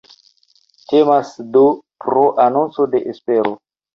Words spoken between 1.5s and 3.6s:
do, pro anonco de espero.